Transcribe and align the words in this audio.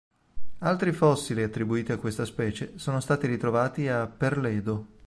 Altri 0.61 0.93
fossili 0.93 1.43
attribuiti 1.43 1.91
a 1.91 1.99
questa 1.99 2.25
specie 2.25 2.75
sono 2.79 2.99
stati 3.01 3.27
ritrovati 3.27 3.87
a 3.87 4.07
Perledo. 4.07 4.97